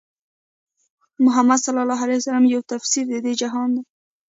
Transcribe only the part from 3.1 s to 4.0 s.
دې جهان دی